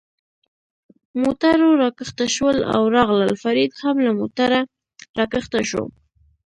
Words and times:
موټرو 1.21 1.69
را 1.81 1.89
کښته 1.97 2.25
شول 2.35 2.57
او 2.75 2.81
راغلل، 2.95 3.33
فرید 3.43 3.71
هم 3.83 3.95
له 4.05 4.11
موټره 4.19 4.61
را 5.17 5.25
کښته 5.33 5.59
شو. 5.69 5.83